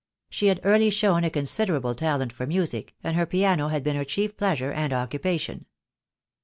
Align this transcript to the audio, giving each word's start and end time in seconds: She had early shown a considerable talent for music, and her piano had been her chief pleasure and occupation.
She 0.31 0.47
had 0.47 0.61
early 0.63 0.89
shown 0.89 1.23
a 1.23 1.29
considerable 1.29 1.93
talent 1.93 2.33
for 2.33 2.47
music, 2.47 2.95
and 3.03 3.15
her 3.15 3.27
piano 3.27 3.67
had 3.67 3.83
been 3.83 3.95
her 3.95 4.03
chief 4.03 4.35
pleasure 4.35 4.71
and 4.71 4.91
occupation. 4.91 5.67